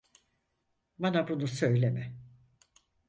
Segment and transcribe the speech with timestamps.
[0.99, 2.15] Bana bunu söyleme.